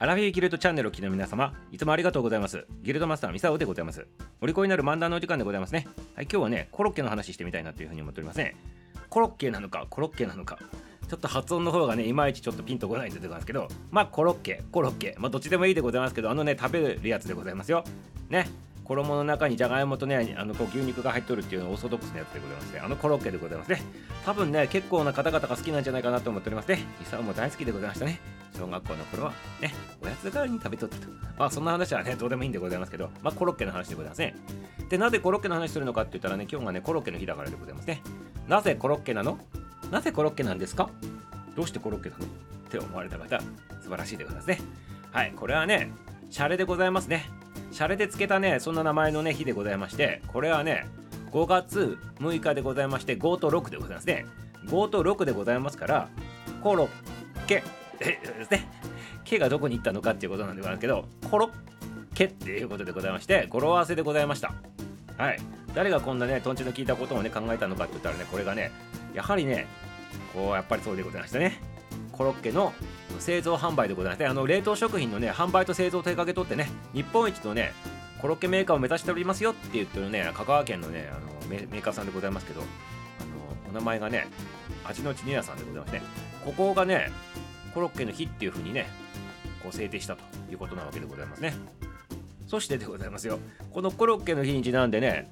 [0.00, 2.64] アラフィフギルドチャンネルを聴きの皆様、いつもありがとうございます。
[2.82, 4.06] ギルドマスターミサオでございます。
[4.40, 5.88] お利口になる漫談のお時間でございますね。
[6.14, 8.54] はい、今日はね、コロッケの話してみたいなというふうに思っておりますね。
[9.10, 10.60] コロッケなのか、コロッケなのか。
[11.08, 17.82] ちょっと発音の方がね、いまいちちょっとピンとこないんでございますけど、まあ、コロッケ、コロッケ、まあ、どっちでもいいでございますけど、あのね、食べるやつでございますよ。
[18.28, 18.48] ね。
[18.88, 23.82] 衣の中にじゃがいもとねあのこう牛肉が入っとるっていうのオーソドックスなやつでございますねあのコロッケでございますね。
[24.24, 28.18] 多分ね結構な方々が好きなんじゃないかなと思っておりますねイサオも大好きでございましたね。
[28.56, 31.06] 小学校の頃はねおやつ代わりに食べとったと。
[31.38, 34.34] まあそんな話はねどうでもいいんでございますけどまあコロッケの話でございますね。
[34.88, 38.02] でなぜコロッケの話するのかって言ったらね今日がねコロッケの日だからでございますね。
[38.48, 39.38] なぜコロッケなの？
[39.90, 40.90] なぜコロッケなんですか？
[41.54, 42.24] どうしてコロッケなの？
[42.24, 42.28] っ
[42.70, 43.38] て思われた方
[43.82, 44.60] 素晴らしいでございますね。
[45.12, 45.92] はいこれはね
[46.30, 47.30] シャレでございますね。
[47.72, 50.86] シャレでつけたねそんな名前のね日でございましてこれはね
[51.30, 54.26] 5月6日でございまして5と6でございますね。
[54.66, 56.08] 5と6でございますから
[56.62, 57.62] コロッケ
[57.98, 58.68] ですね。
[59.24, 61.50] ケがどこに行ったのかっていうことなんでございますけどコロッ
[62.14, 64.54] ケっていうことでございまして語呂合わせでございました。
[65.16, 65.38] はい。
[65.74, 68.70] 誰がこんなねとんちの聞いたことをね考えたのかって言ったらねこれがね
[69.14, 69.66] やはりね
[70.32, 71.60] こうやっぱりそうでございましたね。
[72.12, 72.72] コロッケの
[73.18, 77.72] 製造販売でございましてあの冷凍食品のね販売と製造を手掛けとってね日本一のね
[78.20, 82.68] コロッケメーカーを目指しておりますよって言ってるね香川県のねあのメーカーさんでございますけどあの
[83.70, 84.28] お名前がね
[84.84, 86.02] 味のちにやさんでございますね。
[86.44, 87.10] ここがね
[87.74, 88.88] コロッケの日っていう風にね
[89.62, 91.54] こう制定したということなわけでございますね。
[92.46, 93.38] そしてでございますよ。
[93.72, 95.30] このコロッケの日にちなんでね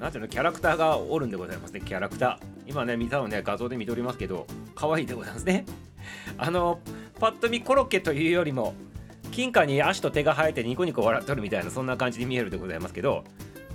[0.00, 1.80] なんていうのキャラクターがおるんでございますね。
[1.80, 2.54] キャラクター。
[2.66, 5.64] 今ね見たのね画像で見ておりますけど可愛いでございますね。
[6.38, 6.80] あの
[7.18, 8.74] パッと見コロッケというよりも
[9.30, 13.24] 金貨に足と手が生えてニコニコ笑っとるみたいなそんな感じに見えるでございますけど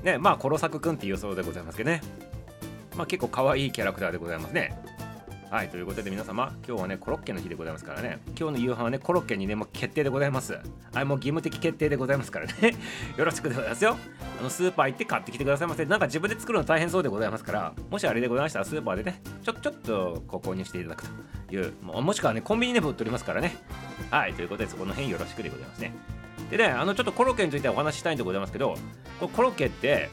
[0.04, 2.02] ねまあコロサクくんっていうそうでございますけどね
[2.96, 4.78] まあ結構可愛いキャラクターでございますね
[5.50, 10.60] はい、ということで皆様、今日はね、コロッケの日でございますからね、今日の夕飯はね、コロッケにね、もう決定でございます。
[10.94, 12.54] はい、もう義務的決定でございますからね、
[13.18, 13.98] よろしくでございますよ。
[14.40, 15.86] あの、スーパー行って買ってきてくださいませ。
[15.86, 21.10] なんか自分で作るの大変そうでございますから、もしあれでございましたら、スーパーでね、ちょ、ちょっとご購入していただくと
[21.56, 23.56] いう、もしくはね、コンビニでも売っておりますからね。
[24.12, 25.94] はい、ということで、そこの辺よろしくでございますね。
[26.50, 28.76] でね、あの、ちょっとコロッケについてお話ししたいんでございますけど、
[29.20, 30.10] こコロッケって、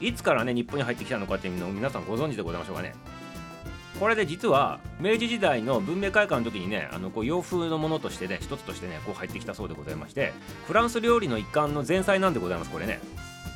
[0.00, 2.94] いつからね、日本に入ってきたのかっていうのを皆さんご存知でございましょうかね。
[4.00, 10.32] これで実は明治時代の文明開化の時にねあのこう洋風のものとしてね一つとしてねこう入ってきたそうでございまして
[10.66, 12.98] フランス料理の一環の前菜なんでございますこれね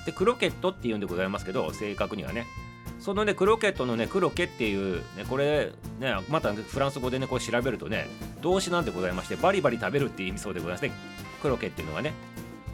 [0.06, 2.46] でクロケットっていうんでございますけど正確にはね
[3.00, 8.06] そのねクロケットのねクロケっていうねこれねまたフランス語でねこう調べるとね
[8.40, 10.92] 動詞なんでございましてバリバリ食べるっていう意味そうでございますね
[11.40, 12.12] クロケっていうのがね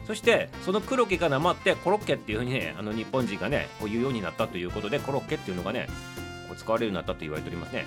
[0.07, 5.87] そしてそのクロケがなまってコロッケっていうふうにねあの日本人がねこう言うようになったということでコロッケっていうのがね
[6.47, 7.85] こう使われるようになったと言われておりますね。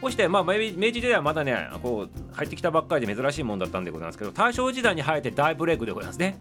[0.00, 6.40] こうして、まあ、明治時代はまだね、こう入ってきたばっかりで珍しいもんだったんでございますけど、大正時代に入って大ブレイクでございますね。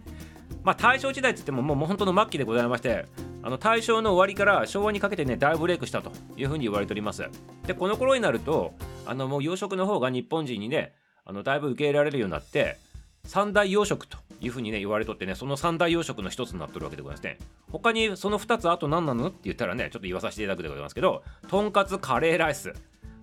[0.63, 3.05] まあ、大正時代って言っても、もう本当の末期でございまして、
[3.47, 7.23] あの大正の終わりから昭和にかけてね、大ブレイクしたというふうに言われております。
[7.65, 8.73] で、この頃になると、
[9.05, 10.93] あのもう養殖の方が日本人にね、
[11.23, 12.75] あのだいぶ受け入れられるようになって、
[13.23, 17.37] 三大養殖というふうにね言われとってねその三大養殖の一つになってるわけでございますね。
[17.71, 22.73] 他にその2つあと何なのって言ったらねちょっと言わさせていただくでございますけどとんかつカレーライス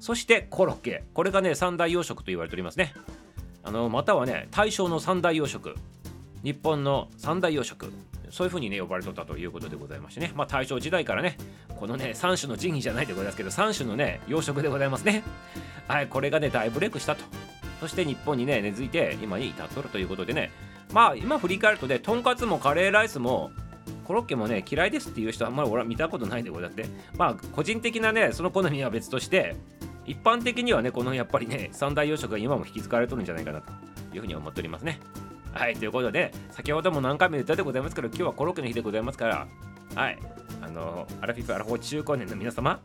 [0.01, 1.05] そしてコロッケ。
[1.13, 2.95] これがね三大養殖と言われておりますね。
[3.63, 5.75] あのまたはね大正の三大養殖。
[6.43, 7.93] 日本の三大養殖。
[8.35, 10.33] そういうふうにね呼ばれとったということでございましてね。
[10.35, 15.23] まあ大正時代からねこのね3種の神器じゃないでございますけど3種のね養殖でございますね。
[15.87, 17.23] はいこれがね大ブレイクしたと。
[17.79, 20.51] そして日本にね根付いて今に至っとるということでね。
[20.93, 23.53] まあ今振り返るとねとんかつもカレーライスも
[24.03, 26.87] コロッケもね嫌いですっていう人はあんまり俺は見たことないでござって。
[27.17, 29.55] まあ個人的なねその好みは別として
[30.07, 33.73] 一般的にはねこのやっぱりね三大洋食が今も引き継がれとるんじゃないかなと
[34.13, 34.99] いうふうに思っておりますね。
[35.55, 39.47] はいということで先ほども何回も言ったでございますけど今日はコロッケの日でございますから
[39.95, 40.19] はい
[40.61, 42.81] あのアラフィフアラフォー中高年の皆様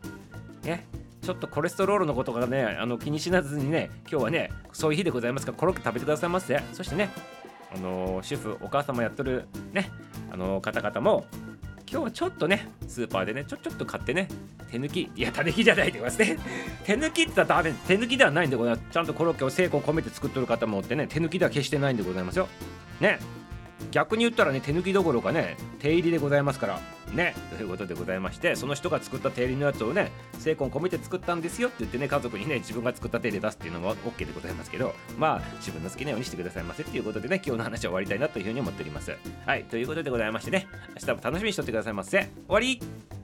[0.62, 0.86] ね
[1.20, 6.62] ちょっとコレステロールのことがねあの気にしなずにね今日はねそういう日でございますからコロッケ食べてくださいませ。
[6.72, 7.10] そしてね
[7.74, 9.90] あの主婦お母様やってるね
[10.30, 11.26] あの方々も
[11.90, 14.28] 今日はちょっとねスーパーでねちょちょっと買ってね
[14.70, 16.38] 手抜きいや種抜きじゃないでございますね。
[16.86, 18.86] 手抜きって言ったらダメ手抜きではないんでございます。
[18.92, 22.48] ちゃんとコロッケを成功込めて作っとる方もおってね手抜きでは決してないんでございますよ。
[23.00, 23.18] ね。
[23.90, 26.80] 逆に言ったらね手抜きどころかね手入りでございますから
[27.12, 39.16] ねということでございましてその人が作った手入りのやつをね精魂込めて作ったんですよって言ってね家族にね自分が作った手入れ出すっていうのも OK でございますけどまあ自分の好きなようにしてくださいませっていうことでね今日の話は終わりたいなというふうに思っております。
[39.46, 40.68] はいということでございましてね
[41.00, 42.20] 明日も楽しみにしとってくださいませ。
[42.20, 43.19] 終わり。